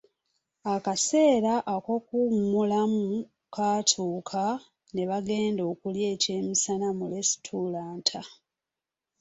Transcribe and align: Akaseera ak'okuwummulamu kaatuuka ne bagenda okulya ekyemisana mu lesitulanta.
Akaseera 0.73 1.53
ak'okuwummulamu 1.73 3.03
kaatuuka 3.55 4.43
ne 4.93 5.03
bagenda 5.09 5.61
okulya 5.71 6.05
ekyemisana 6.15 6.87
mu 6.97 7.05
lesitulanta. 7.13 8.21